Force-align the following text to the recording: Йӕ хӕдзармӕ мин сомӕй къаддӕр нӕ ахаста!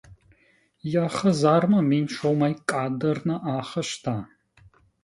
Йӕ 0.93 1.05
хӕдзармӕ 1.15 1.79
мин 1.89 2.05
сомӕй 2.15 2.53
къаддӕр 2.69 3.17
нӕ 3.27 3.35
ахаста! 3.57 4.17